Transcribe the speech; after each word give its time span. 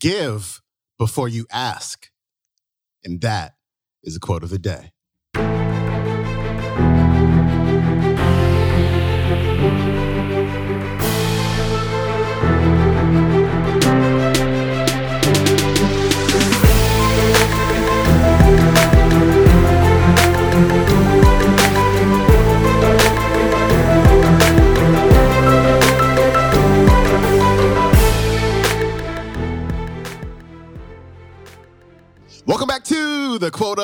give 0.00 0.60
before 0.98 1.28
you 1.28 1.46
ask. 1.52 2.08
And 3.04 3.20
that 3.20 3.54
is 4.02 4.16
a 4.16 4.20
quote 4.20 4.42
of 4.42 4.50
the 4.50 4.58
day. 4.58 4.92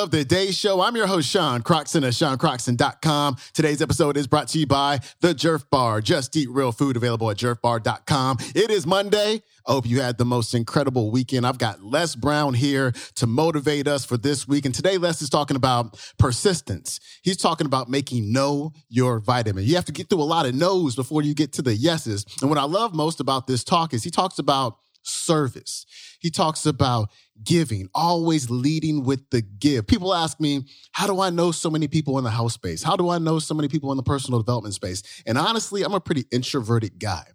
Of 0.05 0.11
the 0.11 0.23
Day 0.23 0.51
Show. 0.51 0.81
I'm 0.81 0.95
your 0.95 1.07
host, 1.07 1.27
Sean 1.27 1.63
Croxton 1.63 2.03
of 2.03 2.11
SeanCroxton.com. 2.11 3.37
Today's 3.55 3.81
episode 3.81 4.17
is 4.17 4.27
brought 4.27 4.47
to 4.49 4.59
you 4.59 4.67
by 4.67 4.99
The 5.21 5.33
Jerf 5.33 5.67
Bar. 5.71 5.99
Just 6.01 6.35
eat 6.35 6.47
real 6.51 6.71
food 6.71 6.95
available 6.95 7.31
at 7.31 7.37
jerfbar.com. 7.37 8.37
It 8.53 8.69
is 8.69 8.85
Monday. 8.85 9.41
I 9.67 9.71
hope 9.71 9.87
you 9.87 10.01
had 10.01 10.19
the 10.19 10.25
most 10.25 10.53
incredible 10.53 11.09
weekend. 11.09 11.47
I've 11.47 11.57
got 11.57 11.81
Les 11.81 12.15
Brown 12.15 12.53
here 12.53 12.91
to 13.15 13.25
motivate 13.25 13.87
us 13.87 14.05
for 14.05 14.15
this 14.15 14.47
week. 14.47 14.65
And 14.65 14.75
today, 14.75 14.99
Les 14.99 15.23
is 15.23 15.29
talking 15.31 15.57
about 15.57 15.99
persistence. 16.19 16.99
He's 17.23 17.37
talking 17.37 17.65
about 17.65 17.89
making 17.89 18.31
no 18.31 18.73
your 18.89 19.19
vitamin. 19.19 19.63
You 19.63 19.73
have 19.73 19.85
to 19.85 19.91
get 19.91 20.07
through 20.07 20.21
a 20.21 20.23
lot 20.23 20.45
of 20.45 20.53
no's 20.53 20.95
before 20.95 21.23
you 21.23 21.33
get 21.33 21.51
to 21.53 21.63
the 21.63 21.73
yeses. 21.73 22.27
And 22.41 22.49
what 22.51 22.59
I 22.59 22.65
love 22.65 22.93
most 22.93 23.19
about 23.19 23.47
this 23.47 23.63
talk 23.63 23.91
is 23.91 24.03
he 24.03 24.11
talks 24.11 24.37
about 24.37 24.77
service. 25.05 25.85
He 26.19 26.29
talks 26.29 26.65
about 26.65 27.09
giving, 27.43 27.89
always 27.93 28.49
leading 28.49 29.03
with 29.03 29.29
the 29.29 29.41
give. 29.41 29.87
People 29.87 30.13
ask 30.13 30.39
me, 30.39 30.65
how 30.93 31.07
do 31.07 31.19
I 31.21 31.29
know 31.29 31.51
so 31.51 31.69
many 31.69 31.87
people 31.87 32.17
in 32.17 32.23
the 32.23 32.29
house 32.31 32.53
space? 32.53 32.81
How 32.83 32.95
do 32.95 33.09
I 33.09 33.17
know 33.17 33.39
so 33.39 33.53
many 33.53 33.67
people 33.67 33.91
in 33.91 33.97
the 33.97 34.03
personal 34.03 34.39
development 34.39 34.73
space? 34.73 35.03
And 35.25 35.37
honestly, 35.37 35.83
I'm 35.83 35.93
a 35.93 35.99
pretty 35.99 36.25
introverted 36.31 36.99
guy. 36.99 37.25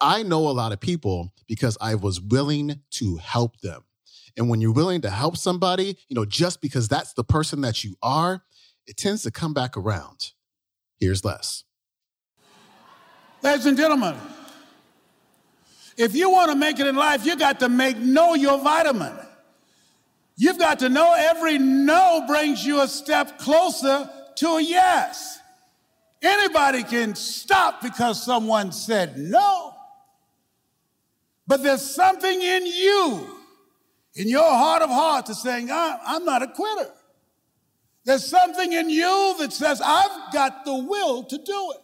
I 0.00 0.22
know 0.22 0.48
a 0.48 0.50
lot 0.50 0.72
of 0.72 0.80
people 0.80 1.32
because 1.48 1.78
I 1.80 1.94
was 1.94 2.20
willing 2.20 2.80
to 2.92 3.16
help 3.16 3.60
them. 3.60 3.82
And 4.36 4.50
when 4.50 4.60
you're 4.60 4.72
willing 4.72 5.00
to 5.00 5.10
help 5.10 5.36
somebody, 5.36 5.96
you 6.08 6.14
know, 6.14 6.26
just 6.26 6.60
because 6.60 6.88
that's 6.88 7.14
the 7.14 7.24
person 7.24 7.62
that 7.62 7.82
you 7.82 7.96
are, 8.02 8.42
it 8.86 8.96
tends 8.98 9.22
to 9.22 9.30
come 9.30 9.54
back 9.54 9.76
around. 9.76 10.32
Here's 11.00 11.24
Les. 11.24 11.64
Ladies 13.42 13.66
and 13.66 13.76
gentlemen, 13.76 14.14
if 15.96 16.14
you 16.14 16.30
want 16.30 16.50
to 16.50 16.56
make 16.56 16.78
it 16.78 16.86
in 16.86 16.96
life, 16.96 17.24
you 17.24 17.36
got 17.36 17.60
to 17.60 17.68
make 17.68 17.96
no 17.98 18.34
your 18.34 18.58
vitamin. 18.58 19.14
You've 20.36 20.58
got 20.58 20.80
to 20.80 20.88
know 20.88 21.14
every 21.16 21.58
no 21.58 22.24
brings 22.26 22.64
you 22.64 22.82
a 22.82 22.88
step 22.88 23.38
closer 23.38 24.10
to 24.36 24.48
a 24.56 24.60
yes. 24.60 25.38
Anybody 26.20 26.82
can 26.82 27.14
stop 27.14 27.80
because 27.80 28.22
someone 28.22 28.72
said 28.72 29.16
no. 29.16 29.74
But 31.46 31.62
there's 31.62 31.82
something 31.82 32.42
in 32.42 32.66
you, 32.66 33.26
in 34.14 34.28
your 34.28 34.48
heart 34.48 34.82
of 34.82 34.90
hearts, 34.90 35.28
that's 35.28 35.42
saying, 35.42 35.70
I'm 35.70 36.24
not 36.24 36.42
a 36.42 36.48
quitter. 36.48 36.90
There's 38.04 38.26
something 38.26 38.72
in 38.72 38.90
you 38.90 39.36
that 39.38 39.52
says, 39.52 39.80
I've 39.84 40.32
got 40.32 40.64
the 40.64 40.74
will 40.74 41.24
to 41.24 41.38
do 41.38 41.72
it. 41.74 41.82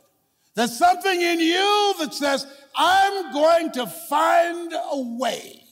There's 0.54 0.76
something 0.76 1.20
in 1.20 1.40
you 1.40 1.94
that 2.00 2.12
says, 2.12 2.46
I'm 2.76 3.32
going 3.32 3.72
to 3.72 3.86
find 3.86 4.72
a 4.72 5.16
way. 5.18 5.62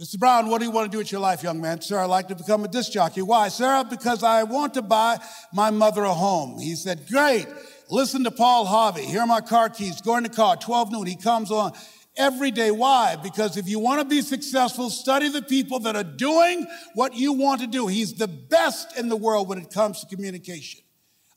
Mr. 0.00 0.18
Brown, 0.18 0.48
what 0.48 0.60
do 0.60 0.64
you 0.64 0.70
want 0.70 0.90
to 0.90 0.90
do 0.90 0.96
with 0.96 1.12
your 1.12 1.20
life, 1.20 1.42
young 1.42 1.60
man? 1.60 1.82
Sir, 1.82 1.98
I'd 1.98 2.06
like 2.06 2.28
to 2.28 2.34
become 2.34 2.64
a 2.64 2.68
disc 2.68 2.90
jockey. 2.90 3.20
Why? 3.20 3.48
Sir, 3.48 3.84
because 3.84 4.22
I 4.22 4.44
want 4.44 4.72
to 4.74 4.82
buy 4.82 5.18
my 5.52 5.70
mother 5.70 6.04
a 6.04 6.14
home. 6.14 6.58
He 6.58 6.74
said, 6.74 7.06
Great. 7.06 7.46
Listen 7.90 8.24
to 8.24 8.30
Paul 8.30 8.64
Harvey. 8.64 9.02
Here 9.02 9.20
are 9.20 9.26
my 9.26 9.42
car 9.42 9.68
keys. 9.68 10.00
Go 10.00 10.16
in 10.16 10.22
the 10.22 10.30
car, 10.30 10.56
12 10.56 10.92
noon. 10.92 11.06
He 11.06 11.16
comes 11.16 11.50
on 11.50 11.72
every 12.16 12.50
day. 12.50 12.70
Why? 12.70 13.16
Because 13.16 13.58
if 13.58 13.68
you 13.68 13.78
want 13.78 14.00
to 14.00 14.06
be 14.06 14.22
successful, 14.22 14.88
study 14.88 15.28
the 15.28 15.42
people 15.42 15.80
that 15.80 15.96
are 15.96 16.04
doing 16.04 16.66
what 16.94 17.14
you 17.14 17.34
want 17.34 17.60
to 17.60 17.66
do. 17.66 17.86
He's 17.86 18.14
the 18.14 18.28
best 18.28 18.96
in 18.96 19.10
the 19.10 19.16
world 19.16 19.48
when 19.48 19.58
it 19.58 19.70
comes 19.70 20.00
to 20.00 20.06
communication. 20.06 20.80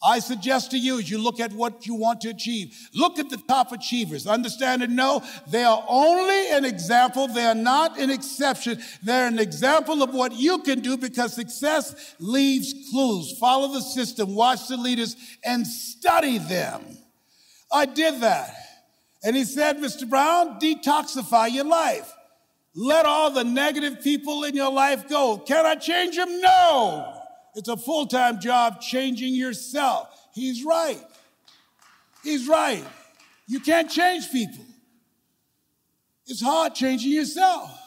I 0.04 0.20
suggest 0.20 0.72
to 0.72 0.78
you 0.78 1.00
as 1.00 1.10
you 1.10 1.18
look 1.18 1.40
at 1.40 1.54
what 1.54 1.88
you 1.88 1.96
want 1.96 2.22
to 2.22 2.30
achieve, 2.30 2.76
look 2.94 3.20
at 3.20 3.30
the 3.30 3.38
top 3.38 3.72
achievers. 3.72 4.28
Understand 4.28 4.84
and 4.84 4.96
know 4.96 5.24
they 5.48 5.64
are 5.64 5.84
only 5.88 6.52
an 6.52 6.66
example. 6.66 7.28
They 7.28 7.46
are 7.46 7.56
not 7.56 7.98
an 7.98 8.10
exception. 8.10 8.82
They're 9.02 9.28
an 9.28 9.40
example 9.40 10.04
of 10.04 10.14
what 10.14 10.34
you 10.34 10.60
can 10.60 10.82
do 10.82 10.98
because 10.98 11.34
success 11.34 12.16
leaves 12.20 12.74
clues. 12.92 13.38
Follow 13.40 13.74
the 13.74 13.82
system, 13.82 14.36
watch 14.36 14.68
the 14.68 14.78
leaders, 14.78 15.16
and 15.44 15.66
study 15.66 16.38
them. 16.38 16.82
I 17.72 17.86
did 17.86 18.20
that. 18.22 18.54
And 19.24 19.38
he 19.38 19.46
said, 19.46 19.78
Mr. 19.78 20.08
Brown, 20.08 20.60
detoxify 20.60 21.50
your 21.50 21.66
life. 21.66 22.12
Let 22.76 23.06
all 23.06 23.32
the 23.32 23.44
negative 23.44 24.02
people 24.02 24.44
in 24.44 24.54
your 24.56 24.72
life 24.72 25.08
go. 25.08 25.38
Can 25.38 25.66
I 25.66 25.76
change 25.76 26.18
them? 26.18 26.42
No. 26.42 27.13
It's 27.56 27.70
a 27.70 27.78
full 27.78 28.08
time 28.08 28.40
job 28.40 28.82
changing 28.82 29.36
yourself. 29.36 30.10
He's 30.34 30.64
right. 30.64 31.02
He's 32.24 32.48
right. 32.48 32.84
You 33.48 33.60
can't 33.60 33.90
change 33.90 34.32
people. 34.32 34.66
It's 36.26 36.42
hard 36.42 36.74
changing 36.74 37.12
yourself. 37.12 37.80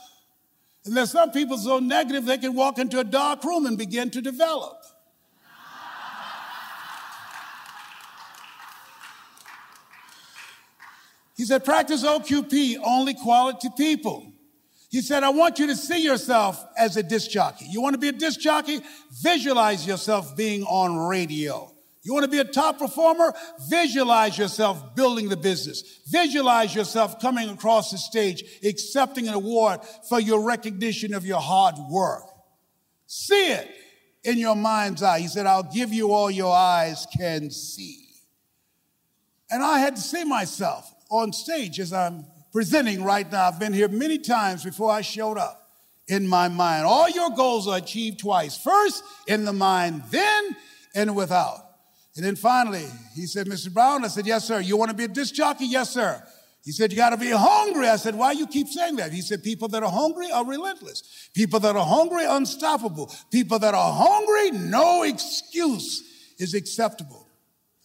And 0.84 0.96
there's 0.96 1.10
some 1.10 1.32
people 1.32 1.58
so 1.58 1.80
negative 1.80 2.26
they 2.26 2.38
can 2.38 2.54
walk 2.54 2.78
into 2.78 3.00
a 3.00 3.04
dark 3.04 3.42
room 3.42 3.66
and 3.66 3.76
begin 3.76 4.10
to 4.10 4.20
develop. 4.20 4.82
He 11.36 11.44
said, 11.44 11.64
practice 11.64 12.02
OQP, 12.02 12.76
only 12.82 13.14
quality 13.14 13.68
people. 13.76 14.32
He 14.96 15.02
said, 15.02 15.24
I 15.24 15.28
want 15.28 15.58
you 15.58 15.66
to 15.66 15.76
see 15.76 16.02
yourself 16.02 16.64
as 16.74 16.96
a 16.96 17.02
disc 17.02 17.30
jockey. 17.30 17.66
You 17.68 17.82
want 17.82 17.92
to 17.92 17.98
be 17.98 18.08
a 18.08 18.12
disc 18.12 18.40
jockey? 18.40 18.80
Visualize 19.20 19.86
yourself 19.86 20.34
being 20.34 20.62
on 20.62 20.96
radio. 20.96 21.70
You 22.02 22.14
want 22.14 22.24
to 22.24 22.30
be 22.30 22.38
a 22.38 22.44
top 22.44 22.78
performer? 22.78 23.34
Visualize 23.68 24.38
yourself 24.38 24.96
building 24.96 25.28
the 25.28 25.36
business. 25.36 26.00
Visualize 26.08 26.74
yourself 26.74 27.20
coming 27.20 27.50
across 27.50 27.90
the 27.90 27.98
stage, 27.98 28.42
accepting 28.64 29.28
an 29.28 29.34
award 29.34 29.80
for 30.08 30.18
your 30.18 30.40
recognition 30.40 31.12
of 31.12 31.26
your 31.26 31.42
hard 31.42 31.74
work. 31.90 32.24
See 33.06 33.52
it 33.52 33.68
in 34.24 34.38
your 34.38 34.56
mind's 34.56 35.02
eye. 35.02 35.20
He 35.20 35.28
said, 35.28 35.44
I'll 35.44 35.70
give 35.74 35.92
you 35.92 36.12
all 36.12 36.30
your 36.30 36.56
eyes 36.56 37.06
can 37.18 37.50
see. 37.50 38.02
And 39.50 39.62
I 39.62 39.78
had 39.78 39.96
to 39.96 40.02
see 40.02 40.24
myself 40.24 40.90
on 41.10 41.34
stage 41.34 41.80
as 41.80 41.92
I'm 41.92 42.24
presenting 42.56 43.04
right 43.04 43.30
now. 43.30 43.48
I've 43.48 43.58
been 43.58 43.74
here 43.74 43.86
many 43.86 44.16
times 44.16 44.64
before 44.64 44.90
I 44.90 45.02
showed 45.02 45.36
up 45.36 45.68
in 46.08 46.26
my 46.26 46.48
mind. 46.48 46.86
All 46.86 47.06
your 47.06 47.28
goals 47.28 47.68
are 47.68 47.76
achieved 47.76 48.18
twice 48.18 48.56
first 48.56 49.04
in 49.26 49.44
the 49.44 49.52
mind, 49.52 50.04
then 50.10 50.56
and 50.94 51.14
without. 51.14 51.58
And 52.16 52.24
then 52.24 52.34
finally, 52.34 52.86
he 53.14 53.26
said, 53.26 53.46
Mr. 53.46 53.70
Brown, 53.70 54.06
I 54.06 54.08
said, 54.08 54.26
Yes, 54.26 54.46
sir. 54.46 54.58
You 54.60 54.78
want 54.78 54.90
to 54.90 54.96
be 54.96 55.04
a 55.04 55.08
disc 55.08 55.34
jockey? 55.34 55.66
Yes, 55.66 55.90
sir. 55.90 56.26
He 56.64 56.72
said, 56.72 56.92
You 56.92 56.96
got 56.96 57.10
to 57.10 57.18
be 57.18 57.28
hungry. 57.28 57.88
I 57.88 57.96
said, 57.96 58.14
Why 58.14 58.32
you 58.32 58.46
keep 58.46 58.68
saying 58.68 58.96
that? 58.96 59.12
He 59.12 59.20
said, 59.20 59.42
People 59.42 59.68
that 59.68 59.82
are 59.82 59.92
hungry 59.92 60.30
are 60.32 60.46
relentless. 60.46 61.28
People 61.34 61.60
that 61.60 61.76
are 61.76 61.84
hungry, 61.84 62.24
unstoppable. 62.24 63.12
People 63.30 63.58
that 63.58 63.74
are 63.74 63.92
hungry, 63.92 64.58
no 64.58 65.02
excuse 65.02 66.32
is 66.38 66.54
acceptable. 66.54 67.28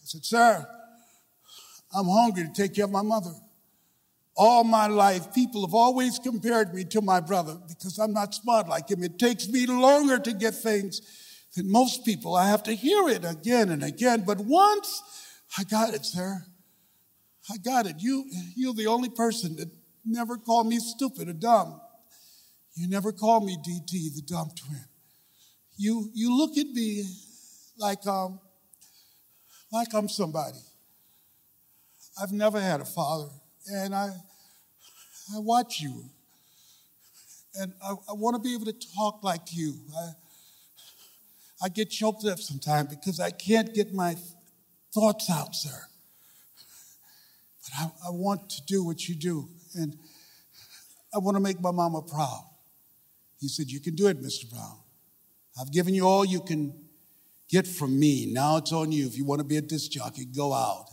I 0.00 0.04
said, 0.04 0.24
Sir, 0.24 0.66
I'm 1.94 2.08
hungry 2.08 2.44
to 2.44 2.52
take 2.54 2.74
care 2.74 2.86
of 2.86 2.90
my 2.90 3.02
mother. 3.02 3.34
All 4.34 4.64
my 4.64 4.86
life, 4.86 5.34
people 5.34 5.66
have 5.66 5.74
always 5.74 6.18
compared 6.18 6.74
me 6.74 6.84
to 6.86 7.02
my 7.02 7.20
brother 7.20 7.58
because 7.68 7.98
I'm 7.98 8.12
not 8.12 8.34
smart 8.34 8.68
like 8.68 8.88
him. 8.88 9.02
It 9.02 9.18
takes 9.18 9.48
me 9.48 9.66
longer 9.66 10.18
to 10.18 10.32
get 10.32 10.54
things 10.54 11.00
than 11.54 11.70
most 11.70 12.04
people. 12.04 12.34
I 12.34 12.48
have 12.48 12.62
to 12.64 12.74
hear 12.74 13.08
it 13.08 13.24
again 13.24 13.68
and 13.68 13.84
again. 13.84 14.24
But 14.26 14.38
once 14.38 15.02
I 15.58 15.64
got 15.64 15.94
it, 15.94 16.04
sir. 16.06 16.44
I 17.50 17.56
got 17.58 17.86
it. 17.86 17.96
You, 17.98 18.24
you're 18.56 18.74
the 18.74 18.86
only 18.86 19.10
person 19.10 19.56
that 19.56 19.68
never 20.04 20.36
called 20.36 20.66
me 20.66 20.78
stupid 20.78 21.28
or 21.28 21.34
dumb. 21.34 21.80
You 22.74 22.88
never 22.88 23.12
called 23.12 23.44
me 23.44 23.56
DT, 23.56 24.14
the 24.14 24.22
dumb 24.26 24.50
twin. 24.56 24.84
You, 25.76 26.10
you 26.14 26.34
look 26.36 26.56
at 26.56 26.66
me 26.68 27.04
like, 27.76 28.06
um, 28.06 28.40
like 29.70 29.88
I'm 29.92 30.08
somebody. 30.08 30.58
I've 32.20 32.32
never 32.32 32.60
had 32.60 32.80
a 32.80 32.84
father 32.84 33.28
and 33.66 33.94
I, 33.94 34.10
I 35.34 35.38
watch 35.38 35.80
you. 35.80 36.04
And 37.54 37.72
I, 37.84 37.90
I 38.08 38.12
want 38.14 38.34
to 38.36 38.42
be 38.42 38.54
able 38.54 38.64
to 38.66 38.76
talk 38.96 39.22
like 39.22 39.52
you. 39.52 39.74
I, 39.96 40.10
I 41.64 41.68
get 41.68 41.90
choked 41.90 42.24
up 42.24 42.38
sometimes 42.38 42.88
because 42.88 43.20
I 43.20 43.30
can't 43.30 43.72
get 43.74 43.92
my 43.92 44.16
thoughts 44.92 45.30
out, 45.30 45.54
sir. 45.54 45.86
But 47.62 47.78
I, 47.78 48.08
I 48.08 48.10
want 48.10 48.50
to 48.50 48.62
do 48.66 48.84
what 48.84 49.08
you 49.08 49.14
do. 49.14 49.48
And 49.74 49.96
I 51.14 51.18
want 51.18 51.36
to 51.36 51.40
make 51.42 51.60
my 51.60 51.70
mama 51.70 52.02
proud. 52.02 52.44
He 53.38 53.48
said, 53.48 53.70
You 53.70 53.80
can 53.80 53.94
do 53.94 54.08
it, 54.08 54.20
Mr. 54.22 54.50
Brown. 54.50 54.78
I've 55.60 55.70
given 55.70 55.94
you 55.94 56.06
all 56.06 56.24
you 56.24 56.40
can 56.40 56.72
get 57.50 57.66
from 57.66 57.98
me. 58.00 58.32
Now 58.32 58.56
it's 58.56 58.72
on 58.72 58.90
you. 58.90 59.06
If 59.06 59.16
you 59.16 59.24
want 59.24 59.40
to 59.40 59.44
be 59.44 59.58
a 59.58 59.60
disc 59.60 59.90
jockey, 59.90 60.24
go 60.24 60.54
out 60.54 60.86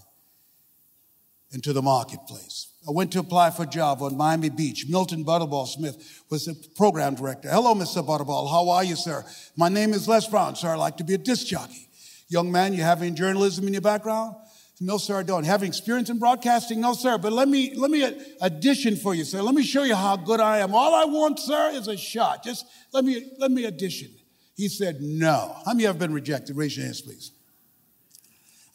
into 1.51 1.73
the 1.73 1.81
marketplace. 1.81 2.67
I 2.87 2.91
went 2.91 3.11
to 3.13 3.19
apply 3.19 3.51
for 3.51 3.63
a 3.63 3.67
job 3.67 4.01
on 4.01 4.15
Miami 4.15 4.49
Beach. 4.49 4.85
Milton 4.87 5.25
Butterball 5.25 5.67
Smith 5.67 6.23
was 6.29 6.45
the 6.45 6.55
program 6.75 7.15
director. 7.15 7.49
Hello, 7.49 7.73
Mr. 7.73 8.05
Butterball. 8.05 8.49
How 8.49 8.69
are 8.69 8.83
you, 8.83 8.95
sir? 8.95 9.25
My 9.55 9.69
name 9.69 9.93
is 9.93 10.07
Les 10.07 10.27
Brown, 10.27 10.55
sir. 10.55 10.69
I'd 10.69 10.75
like 10.75 10.97
to 10.97 11.03
be 11.03 11.15
a 11.15 11.17
disc 11.17 11.47
jockey. 11.47 11.87
Young 12.29 12.51
man, 12.51 12.73
you 12.73 12.83
have 12.83 13.01
any 13.01 13.11
journalism 13.11 13.67
in 13.67 13.73
your 13.73 13.81
background? 13.81 14.35
No, 14.81 14.97
sir, 14.97 15.19
I 15.19 15.23
don't. 15.23 15.43
Having 15.43 15.67
experience 15.67 16.09
in 16.09 16.19
broadcasting? 16.19 16.79
No, 16.79 16.93
sir. 16.93 17.17
But 17.17 17.33
let 17.33 17.49
me, 17.49 17.73
let 17.75 17.91
me 17.91 18.09
audition 18.41 18.95
for 18.95 19.13
you, 19.13 19.25
sir. 19.25 19.41
Let 19.41 19.53
me 19.53 19.63
show 19.63 19.83
you 19.83 19.95
how 19.95 20.15
good 20.15 20.39
I 20.39 20.59
am. 20.59 20.73
All 20.73 20.95
I 20.95 21.03
want, 21.03 21.39
sir, 21.39 21.71
is 21.71 21.89
a 21.89 21.97
shot. 21.97 22.43
Just 22.43 22.65
let 22.93 23.03
me, 23.03 23.31
let 23.39 23.51
me 23.51 23.65
audition. 23.65 24.09
He 24.55 24.69
said, 24.69 25.01
no. 25.01 25.55
How 25.65 25.73
many 25.73 25.83
have 25.83 25.99
been 25.99 26.13
rejected? 26.13 26.55
Raise 26.55 26.77
your 26.77 26.85
hands, 26.85 27.01
please. 27.01 27.31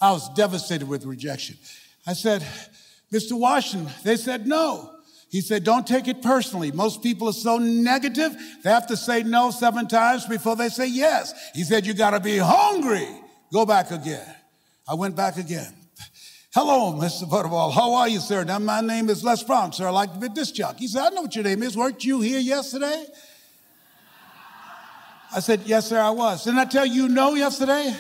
I 0.00 0.12
was 0.12 0.28
devastated 0.34 0.86
with 0.86 1.06
rejection. 1.06 1.56
I 2.06 2.12
said, 2.12 2.46
Mr. 3.12 3.32
Washington, 3.38 3.92
they 4.02 4.16
said 4.16 4.46
no. 4.46 4.90
He 5.30 5.40
said, 5.40 5.64
don't 5.64 5.86
take 5.86 6.06
it 6.06 6.22
personally. 6.22 6.70
Most 6.70 7.02
people 7.02 7.28
are 7.28 7.32
so 7.32 7.58
negative, 7.58 8.36
they 8.62 8.70
have 8.70 8.86
to 8.86 8.96
say 8.96 9.22
no 9.22 9.50
seven 9.50 9.88
times 9.88 10.26
before 10.26 10.54
they 10.54 10.68
say 10.68 10.86
yes. 10.86 11.34
He 11.54 11.64
said, 11.64 11.86
you 11.86 11.94
gotta 11.94 12.20
be 12.20 12.38
hungry. 12.38 13.08
Go 13.52 13.66
back 13.66 13.90
again. 13.90 14.26
I 14.86 14.94
went 14.94 15.16
back 15.16 15.36
again. 15.36 15.74
Hello, 16.54 16.92
Mr. 16.92 17.28
Butterball. 17.28 17.72
How 17.72 17.94
are 17.94 18.08
you, 18.08 18.20
sir? 18.20 18.44
Now, 18.44 18.60
my 18.60 18.80
name 18.80 19.10
is 19.10 19.24
Les 19.24 19.42
Brown, 19.42 19.72
sir. 19.72 19.88
I 19.88 19.90
like 19.90 20.12
to 20.12 20.20
be 20.20 20.28
this 20.28 20.52
jockey. 20.52 20.80
He 20.80 20.88
said, 20.88 21.02
I 21.02 21.08
know 21.08 21.22
what 21.22 21.34
your 21.34 21.42
name 21.42 21.64
is. 21.64 21.76
Weren't 21.76 22.04
you 22.04 22.20
here 22.20 22.38
yesterday? 22.38 23.04
I 25.34 25.40
said, 25.40 25.62
Yes, 25.64 25.88
sir, 25.88 25.98
I 25.98 26.10
was. 26.10 26.44
Didn't 26.44 26.60
I 26.60 26.64
tell 26.66 26.86
you 26.86 27.08
no 27.08 27.34
yesterday? 27.34 27.92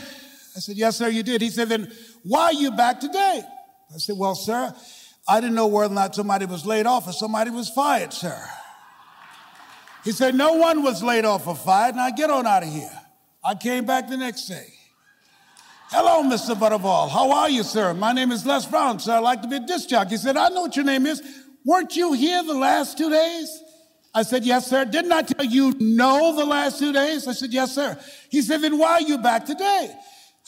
I 0.56 0.60
said, 0.60 0.76
Yes, 0.76 0.98
sir, 0.98 1.08
you 1.08 1.24
did. 1.24 1.42
He 1.42 1.50
said, 1.50 1.68
Then 1.68 1.90
why 2.22 2.44
are 2.44 2.52
you 2.52 2.70
back 2.70 3.00
today? 3.00 3.42
I 3.94 3.98
said, 3.98 4.18
Well, 4.18 4.34
sir, 4.34 4.74
I 5.28 5.40
didn't 5.40 5.54
know 5.54 5.66
whether 5.68 5.92
or 5.92 5.94
not 5.94 6.14
somebody 6.14 6.46
was 6.46 6.66
laid 6.66 6.86
off 6.86 7.06
or 7.06 7.12
somebody 7.12 7.50
was 7.50 7.68
fired, 7.70 8.12
sir. 8.12 8.38
He 10.02 10.12
said, 10.12 10.34
No 10.34 10.54
one 10.54 10.82
was 10.82 11.02
laid 11.02 11.24
off 11.24 11.46
or 11.46 11.54
fired. 11.54 11.94
Now 11.96 12.10
get 12.10 12.30
on 12.30 12.46
out 12.46 12.62
of 12.62 12.68
here. 12.68 12.90
I 13.42 13.54
came 13.54 13.84
back 13.84 14.08
the 14.08 14.16
next 14.16 14.46
day. 14.46 14.66
Hello, 15.90 16.28
Mr. 16.28 16.54
Butterball. 16.56 17.08
How 17.08 17.30
are 17.30 17.48
you, 17.48 17.62
sir? 17.62 17.94
My 17.94 18.12
name 18.12 18.32
is 18.32 18.44
Les 18.44 18.66
Brown, 18.66 18.98
sir. 18.98 19.12
I'd 19.12 19.18
like 19.20 19.42
to 19.42 19.48
be 19.48 19.56
a 19.56 19.60
disc 19.60 19.88
jockey. 19.88 20.10
He 20.10 20.16
said, 20.16 20.36
I 20.36 20.48
know 20.48 20.62
what 20.62 20.74
your 20.74 20.84
name 20.84 21.06
is. 21.06 21.22
Weren't 21.64 21.94
you 21.94 22.14
here 22.14 22.42
the 22.42 22.54
last 22.54 22.98
two 22.98 23.10
days? 23.10 23.62
I 24.12 24.22
said, 24.22 24.44
Yes, 24.44 24.66
sir. 24.66 24.84
Didn't 24.84 25.12
I 25.12 25.22
tell 25.22 25.44
you 25.44 25.74
no 25.78 26.34
the 26.36 26.44
last 26.44 26.78
two 26.78 26.92
days? 26.92 27.28
I 27.28 27.32
said, 27.32 27.52
Yes, 27.52 27.74
sir. 27.74 27.98
He 28.28 28.42
said, 28.42 28.60
Then 28.60 28.76
why 28.76 28.92
are 28.92 29.02
you 29.02 29.18
back 29.18 29.46
today? 29.46 29.94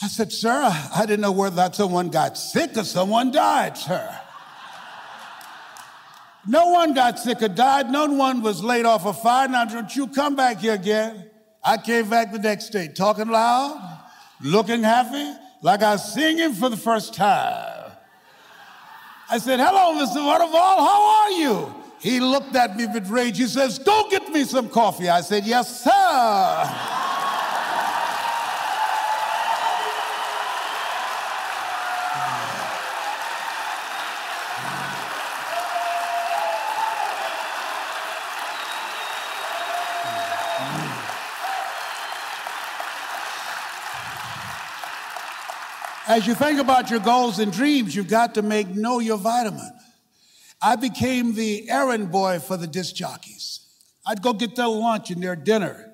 I 0.02 0.08
said, 0.08 0.32
Sir, 0.32 0.62
I 0.94 1.06
didn't 1.06 1.20
know 1.20 1.32
whether 1.32 1.56
that 1.56 1.74
someone 1.74 2.08
got 2.08 2.36
sick 2.36 2.76
or 2.76 2.84
someone 2.84 3.30
died, 3.30 3.78
sir. 3.78 4.20
No 6.46 6.68
one 6.68 6.94
got 6.94 7.18
sick 7.18 7.42
or 7.42 7.48
died. 7.48 7.90
No 7.90 8.06
one 8.06 8.42
was 8.42 8.62
laid 8.62 8.84
off 8.84 9.04
or 9.04 9.14
fired. 9.14 9.50
Now, 9.50 9.64
don't 9.64 9.94
you 9.96 10.06
come 10.06 10.36
back 10.36 10.58
here 10.58 10.74
again. 10.74 11.28
I 11.64 11.76
came 11.78 12.08
back 12.08 12.30
the 12.30 12.38
next 12.38 12.70
day 12.70 12.88
talking 12.88 13.28
loud 13.28 13.96
looking 14.40 14.82
happy, 14.82 15.32
like 15.62 15.82
I 15.82 15.92
was 15.92 16.12
singing 16.12 16.52
for 16.52 16.68
the 16.68 16.76
first 16.76 17.14
time. 17.14 17.92
I 19.28 19.38
said, 19.38 19.58
Hello, 19.58 20.00
Mr. 20.00 20.24
Waterfall, 20.24 20.52
how 20.52 21.24
are 21.24 21.30
you? 21.32 21.74
He 21.98 22.20
looked 22.20 22.54
at 22.54 22.76
me 22.76 22.86
with 22.86 23.08
rage. 23.08 23.38
He 23.38 23.46
says, 23.46 23.78
Go 23.78 24.08
get 24.10 24.28
me 24.30 24.44
some 24.44 24.68
coffee. 24.68 25.08
I 25.08 25.20
said, 25.22 25.44
Yes, 25.44 25.82
sir. 25.82 26.85
As 46.08 46.24
you 46.24 46.34
think 46.34 46.60
about 46.60 46.88
your 46.88 47.00
goals 47.00 47.40
and 47.40 47.52
dreams, 47.52 47.96
you've 47.96 48.08
got 48.08 48.34
to 48.34 48.42
make 48.42 48.68
no 48.68 49.00
your 49.00 49.18
vitamin. 49.18 49.72
I 50.62 50.76
became 50.76 51.34
the 51.34 51.68
errand 51.68 52.12
boy 52.12 52.38
for 52.38 52.56
the 52.56 52.68
disc 52.68 52.94
jockeys. 52.94 53.60
I'd 54.06 54.22
go 54.22 54.32
get 54.32 54.54
their 54.54 54.68
lunch 54.68 55.10
and 55.10 55.20
their 55.20 55.34
dinner. 55.34 55.92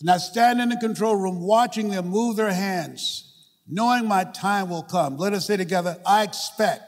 And 0.00 0.10
I'd 0.10 0.20
stand 0.20 0.60
in 0.60 0.70
the 0.70 0.76
control 0.76 1.14
room 1.14 1.40
watching 1.40 1.90
them 1.90 2.08
move 2.08 2.34
their 2.34 2.52
hands, 2.52 3.32
knowing 3.68 4.08
my 4.08 4.24
time 4.24 4.68
will 4.68 4.82
come. 4.82 5.16
Let 5.16 5.32
us 5.32 5.46
say 5.46 5.56
together, 5.56 5.96
I 6.04 6.24
expect, 6.24 6.82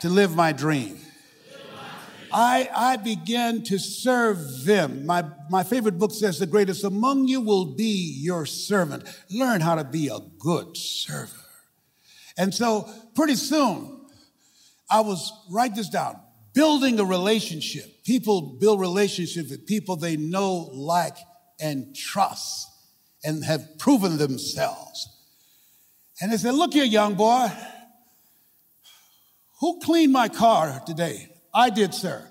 to 0.00 0.10
live 0.10 0.36
my 0.36 0.52
dream. 0.52 0.98
I, 2.32 2.68
I 2.74 2.96
began 2.96 3.62
to 3.64 3.78
serve 3.78 4.64
them. 4.64 5.06
My, 5.06 5.24
my 5.50 5.62
favorite 5.62 5.98
book 5.98 6.12
says, 6.12 6.38
The 6.38 6.46
greatest 6.46 6.84
among 6.84 7.28
you 7.28 7.40
will 7.40 7.74
be 7.74 8.16
your 8.20 8.46
servant. 8.46 9.04
Learn 9.30 9.60
how 9.60 9.74
to 9.74 9.84
be 9.84 10.08
a 10.08 10.18
good 10.38 10.76
server. 10.76 11.32
And 12.36 12.54
so, 12.54 12.88
pretty 13.14 13.34
soon, 13.34 14.06
I 14.90 15.00
was, 15.00 15.32
write 15.50 15.74
this 15.74 15.88
down, 15.88 16.20
building 16.54 17.00
a 17.00 17.04
relationship. 17.04 18.04
People 18.04 18.58
build 18.58 18.80
relationships 18.80 19.50
with 19.50 19.66
people 19.66 19.96
they 19.96 20.16
know, 20.16 20.70
like, 20.72 21.16
and 21.60 21.94
trust, 21.94 22.68
and 23.24 23.44
have 23.44 23.78
proven 23.78 24.18
themselves. 24.18 25.08
And 26.20 26.32
they 26.32 26.36
said, 26.36 26.54
Look 26.54 26.72
here, 26.72 26.84
young 26.84 27.14
boy, 27.14 27.48
who 29.60 29.80
cleaned 29.80 30.12
my 30.12 30.28
car 30.28 30.80
today? 30.86 31.28
I 31.58 31.70
did, 31.70 31.92
sir. 31.92 32.24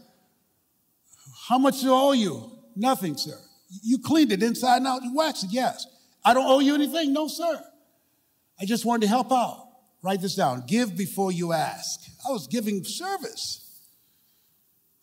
How 1.49 1.57
much 1.57 1.81
do 1.81 1.93
I 1.93 1.99
owe 1.99 2.11
you? 2.13 2.49
Nothing, 2.77 3.17
sir. 3.17 3.37
You 3.83 3.99
cleaned 3.99 4.31
it 4.31 4.41
inside 4.41 4.77
and 4.77 4.87
out. 4.87 5.03
You 5.03 5.13
waxed 5.13 5.43
it, 5.43 5.49
yes. 5.51 5.85
I 6.23 6.33
don't 6.33 6.45
owe 6.45 6.61
you 6.61 6.73
anything? 6.73 7.11
No, 7.11 7.27
sir. 7.27 7.61
I 8.57 8.63
just 8.63 8.85
wanted 8.85 9.01
to 9.01 9.09
help 9.09 9.33
out. 9.33 9.67
Write 10.01 10.21
this 10.21 10.35
down. 10.35 10.63
Give 10.65 10.95
before 10.95 11.33
you 11.33 11.51
ask. 11.51 11.99
I 12.25 12.31
was 12.31 12.47
giving 12.47 12.85
service. 12.85 13.81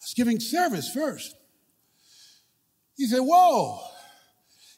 I 0.01 0.05
was 0.05 0.15
giving 0.15 0.41
service 0.41 0.91
first. 0.91 1.37
He 2.97 3.07
said, 3.07 3.21
Whoa. 3.21 3.79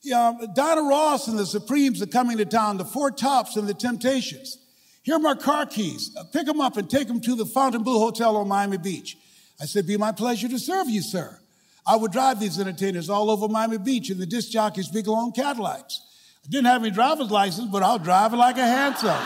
Yeah, 0.02 0.32
Diana 0.56 0.82
Ross 0.82 1.28
and 1.28 1.38
the 1.38 1.46
Supremes 1.46 2.02
are 2.02 2.06
coming 2.06 2.38
to 2.38 2.44
town, 2.44 2.78
the 2.78 2.84
Four 2.84 3.12
Tops 3.12 3.54
and 3.54 3.68
the 3.68 3.74
Temptations. 3.74 4.58
Here 5.04 5.14
are 5.14 5.20
my 5.20 5.34
car 5.34 5.66
keys. 5.66 6.10
Pick 6.32 6.46
them 6.46 6.60
up 6.60 6.76
and 6.76 6.90
take 6.90 7.06
them 7.06 7.20
to 7.20 7.36
the 7.36 7.46
Fontainebleau 7.46 8.00
Hotel 8.00 8.36
on 8.36 8.48
Miami 8.48 8.78
Beach. 8.78 9.16
I 9.60 9.66
said, 9.66 9.86
Be 9.86 9.96
my 9.96 10.12
pleasure 10.12 10.48
to 10.48 10.58
serve 10.58 10.88
you, 10.88 11.02
sir. 11.02 11.38
I 11.86 11.96
would 11.96 12.12
drive 12.12 12.40
these 12.40 12.58
entertainers 12.58 13.08
all 13.08 13.30
over 13.30 13.48
Miami 13.48 13.78
Beach 13.78 14.10
in 14.10 14.18
the 14.18 14.26
disc 14.26 14.50
jockeys' 14.50 14.88
big 14.88 15.06
long 15.06 15.32
Cadillacs. 15.32 16.00
I 16.44 16.48
didn't 16.48 16.66
have 16.66 16.82
any 16.82 16.90
driver's 16.90 17.30
license, 17.30 17.70
but 17.70 17.82
I'll 17.82 17.98
drive 17.98 18.32
it 18.32 18.36
like 18.36 18.58
a 18.58 18.66
handsome. 18.66 19.16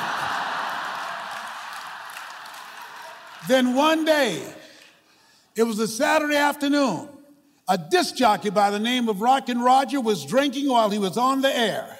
then 3.48 3.74
one 3.74 4.04
day, 4.04 4.42
it 5.56 5.62
was 5.64 5.78
a 5.78 5.88
Saturday 5.88 6.36
afternoon, 6.36 7.08
a 7.68 7.78
disc 7.78 8.14
jockey 8.14 8.50
by 8.50 8.70
the 8.70 8.78
name 8.78 9.08
of 9.08 9.20
Rockin' 9.20 9.60
Roger 9.60 10.00
was 10.00 10.24
drinking 10.24 10.68
while 10.68 10.90
he 10.90 10.98
was 10.98 11.16
on 11.16 11.40
the 11.40 11.54
air. 11.54 11.98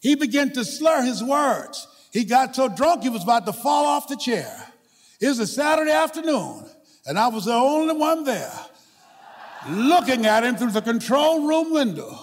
He 0.00 0.14
began 0.14 0.52
to 0.52 0.64
slur 0.64 1.02
his 1.02 1.22
words. 1.22 1.86
He 2.12 2.24
got 2.24 2.56
so 2.56 2.68
drunk 2.68 3.02
he 3.02 3.08
was 3.10 3.22
about 3.22 3.46
to 3.46 3.52
fall 3.52 3.84
off 3.84 4.08
the 4.08 4.16
chair. 4.16 4.72
It 5.20 5.28
was 5.28 5.38
a 5.38 5.46
Saturday 5.46 5.90
afternoon 5.90 6.64
and 7.08 7.18
I 7.18 7.28
was 7.28 7.46
the 7.46 7.54
only 7.54 7.94
one 7.94 8.22
there 8.24 8.52
looking 9.66 10.26
at 10.26 10.44
him 10.44 10.56
through 10.56 10.72
the 10.72 10.82
control 10.82 11.48
room 11.48 11.72
window, 11.72 12.16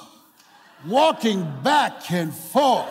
walking 0.85 1.51
back 1.63 2.11
and 2.11 2.33
forth. 2.33 2.87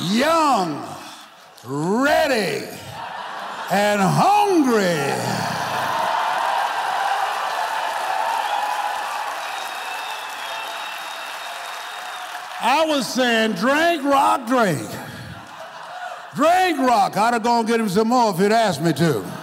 Young, 0.00 0.82
ready, 1.66 2.66
and 3.70 4.00
hungry. 4.00 5.12
I 12.66 12.86
was 12.86 13.06
saying, 13.06 13.52
drink, 13.52 14.02
rock, 14.04 14.46
drink. 14.46 14.88
Drink 16.34 16.78
rock. 16.78 17.16
I'd 17.16 17.34
have 17.34 17.42
gone 17.42 17.66
get 17.66 17.78
him 17.78 17.90
some 17.90 18.08
more 18.08 18.32
if 18.32 18.38
he'd 18.38 18.50
asked 18.50 18.80
me 18.80 18.94
to. 18.94 19.33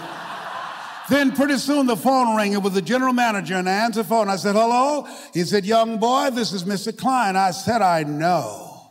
Then 1.12 1.32
pretty 1.32 1.58
soon 1.58 1.84
the 1.84 1.94
phone 1.94 2.34
rang. 2.34 2.54
It 2.54 2.62
was 2.62 2.72
the 2.72 2.80
general 2.80 3.12
manager, 3.12 3.56
and 3.56 3.68
I 3.68 3.84
answered 3.84 4.04
the 4.04 4.08
phone. 4.08 4.30
I 4.30 4.36
said, 4.36 4.54
hello? 4.54 5.06
He 5.34 5.42
said, 5.42 5.66
young 5.66 5.98
boy, 5.98 6.30
this 6.30 6.54
is 6.54 6.64
Mr. 6.64 6.96
Klein. 6.96 7.36
I 7.36 7.50
said, 7.50 7.82
I 7.82 8.02
know. 8.04 8.88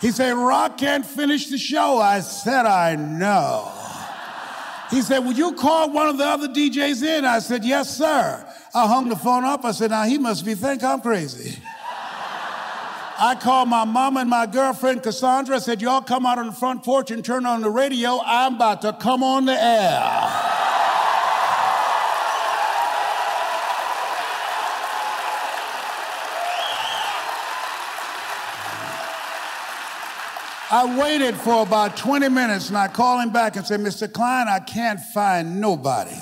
He 0.00 0.10
said, 0.10 0.32
Rock 0.32 0.78
can't 0.78 1.04
finish 1.04 1.48
the 1.48 1.58
show. 1.58 1.98
I 1.98 2.20
said, 2.20 2.64
I 2.64 2.96
know. 2.96 3.70
He 4.90 5.02
said, 5.02 5.18
Would 5.18 5.36
you 5.36 5.52
call 5.52 5.90
one 5.90 6.08
of 6.08 6.16
the 6.16 6.24
other 6.24 6.48
DJs 6.48 7.02
in? 7.02 7.26
I 7.26 7.40
said, 7.40 7.62
Yes, 7.62 7.94
sir. 7.94 8.46
I 8.74 8.86
hung 8.86 9.10
the 9.10 9.16
phone 9.16 9.44
up. 9.44 9.66
I 9.66 9.72
said, 9.72 9.90
Now 9.90 10.04
he 10.04 10.16
must 10.16 10.46
be 10.46 10.54
think 10.54 10.82
I'm 10.82 11.02
crazy. 11.02 11.58
I 13.18 13.36
called 13.38 13.68
my 13.68 13.84
mom 13.84 14.16
and 14.16 14.30
my 14.30 14.46
girlfriend 14.46 15.02
Cassandra. 15.02 15.56
I 15.56 15.58
said, 15.58 15.82
Y'all 15.82 16.00
come 16.00 16.24
out 16.24 16.38
on 16.38 16.46
the 16.46 16.52
front 16.52 16.82
porch 16.82 17.10
and 17.10 17.22
turn 17.22 17.44
on 17.44 17.60
the 17.60 17.70
radio. 17.70 18.20
I'm 18.24 18.54
about 18.54 18.80
to 18.82 18.94
come 18.94 19.22
on 19.22 19.44
the 19.44 19.62
air. 19.62 20.43
I 30.74 30.98
waited 30.98 31.36
for 31.36 31.62
about 31.62 31.96
20 31.96 32.28
minutes 32.30 32.66
and 32.68 32.76
I 32.76 32.88
called 32.88 33.22
him 33.22 33.30
back 33.30 33.54
and 33.54 33.64
said, 33.64 33.78
Mr. 33.78 34.12
Klein, 34.12 34.48
I 34.48 34.58
can't 34.58 34.98
find 34.98 35.60
nobody. 35.60 36.16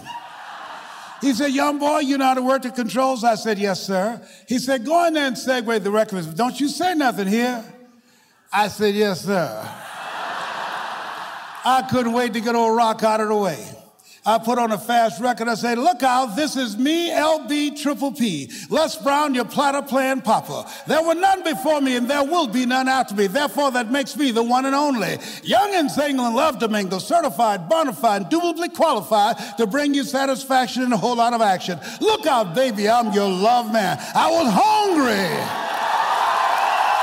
He 1.23 1.32
said, 1.32 1.52
Young 1.52 1.78
boy, 1.78 2.00
you 2.00 2.18
know 2.18 2.26
how 2.26 2.35
to 2.35 2.42
work 2.42 2.61
the 2.61 2.71
controls? 2.71 3.25
I 3.25 3.37
said, 3.37 3.59
Yes, 3.59 3.80
sir. 3.80 4.21
He 4.47 4.59
said, 4.59 4.85
Go 4.85 5.06
in 5.06 5.14
there 5.14 5.26
and 5.26 5.37
segue 5.37 5.82
the 5.82 5.90
record. 5.90 6.37
Don't 6.37 6.61
you 6.61 6.68
say 6.68 6.94
nothing 6.94 7.28
here. 7.28 7.64
I 8.52 8.68
said, 8.68 8.94
Yes, 8.94 9.25
sir. 9.25 9.59
I 11.64 11.88
couldn't 11.90 12.12
wait 12.12 12.35
to 12.35 12.40
get 12.42 12.54
old 12.54 12.76
rock 12.76 13.02
out 13.04 13.23
of 13.23 13.28
the 13.28 13.37
way. 13.37 13.82
I 14.25 14.38
put 14.38 14.57
on 14.57 14.71
a 14.71 14.79
fast 14.79 15.21
record. 15.21 15.49
I 15.49 15.57
say, 15.57 15.75
look 15.75 16.05
out, 16.05 16.37
this 16.37 16.55
is 16.55 16.79
me, 16.79 17.11
LB 17.11 17.81
Triple 17.83 18.12
P. 18.12 18.52
Les 18.71 18.95
Brown, 19.02 19.35
your 19.35 19.45
platter 19.45 19.83
playing 19.83 20.21
papa. 20.21 20.71
There 20.87 21.02
were 21.02 21.17
none 21.17 21.43
before 21.43 21.81
me 21.81 21.97
and 21.97 22.09
there 22.09 22.23
will 22.23 22.47
be 22.47 22.64
none 22.64 22.87
after 22.87 23.17
me. 23.17 23.26
Therefore, 23.26 23.73
that 23.73 23.91
makes 23.91 24.17
me 24.17 24.31
the 24.31 24.43
one 24.43 24.64
and 24.64 24.76
only. 24.76 25.19
Young 25.43 25.75
and 25.75 25.91
single 25.91 26.25
and 26.26 26.37
love 26.37 26.61
to 26.61 26.69
mingle, 26.69 27.00
certified, 27.00 27.69
bona 27.69 27.93
fide, 27.93 28.23
indubitably 28.23 28.69
qualified 28.69 29.37
to 29.57 29.67
bring 29.67 29.93
you 29.93 30.05
satisfaction 30.05 30.85
and 30.85 30.93
a 30.93 30.97
whole 30.97 31.17
lot 31.17 31.33
of 31.33 31.41
action. 31.41 31.81
Look 32.00 32.25
out, 32.25 32.55
baby, 32.55 32.88
I'm 32.88 33.12
your 33.12 33.29
love 33.29 33.73
man. 33.73 33.99
I 34.14 34.31
was 34.31 34.47
hungry. 34.49 35.26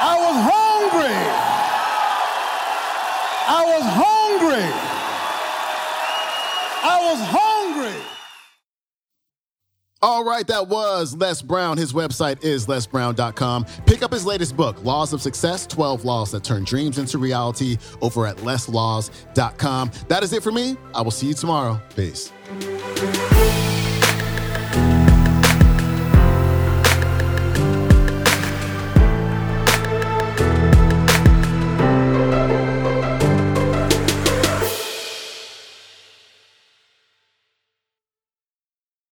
I 0.02 0.16
was 0.24 0.36
hungry. 0.48 1.20
I 3.46 3.66
was 3.66 3.84
hungry. 3.84 4.89
I 6.84 7.12
was 7.12 7.20
hungry. 7.22 8.02
All 10.02 10.24
right, 10.24 10.48
that 10.48 10.68
was 10.68 11.14
Les 11.18 11.42
Brown. 11.42 11.78
His 11.78 11.92
website 11.92 12.42
is 12.42 12.68
lesbrown.com. 12.68 13.66
Pick 13.86 14.02
up 14.02 14.14
his 14.14 14.26
latest 14.26 14.56
book, 14.56 14.82
Laws 14.86 15.12
of 15.12 15.22
Success 15.22 15.68
12 15.68 16.06
Laws 16.06 16.32
That 16.32 16.44
Turn 16.44 16.64
Dreams 16.64 16.98
into 16.98 17.18
Reality, 17.18 17.78
over 18.02 18.26
at 18.26 18.42
leslaws.com. 18.44 19.92
That 20.08 20.24
is 20.24 20.32
it 20.32 20.42
for 20.42 20.54
me. 20.54 20.78
I 20.96 21.02
will 21.02 21.12
see 21.12 21.28
you 21.28 21.34
tomorrow. 21.34 21.82
Peace. 21.96 22.32